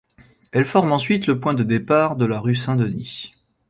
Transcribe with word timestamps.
Elle 0.51 0.65
forme 0.65 0.91
ensuite 0.93 1.27
le 1.27 1.39
point 1.39 1.53
de 1.53 1.61
départ 1.61 2.15
de 2.15 2.25
la 2.25 2.39
rue 2.39 2.55
Saint-Denis. 2.55 3.31